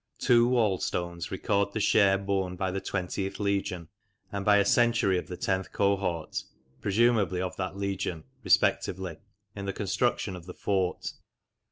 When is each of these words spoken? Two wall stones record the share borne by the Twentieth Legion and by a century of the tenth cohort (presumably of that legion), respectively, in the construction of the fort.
Two 0.17 0.47
wall 0.47 0.79
stones 0.79 1.29
record 1.29 1.73
the 1.73 1.79
share 1.79 2.17
borne 2.17 2.55
by 2.55 2.71
the 2.71 2.81
Twentieth 2.81 3.39
Legion 3.39 3.87
and 4.31 4.43
by 4.43 4.57
a 4.57 4.65
century 4.65 5.15
of 5.19 5.27
the 5.27 5.37
tenth 5.37 5.71
cohort 5.71 6.41
(presumably 6.81 7.39
of 7.39 7.55
that 7.57 7.77
legion), 7.77 8.23
respectively, 8.43 9.19
in 9.55 9.65
the 9.65 9.73
construction 9.73 10.35
of 10.35 10.47
the 10.47 10.55
fort. 10.55 11.13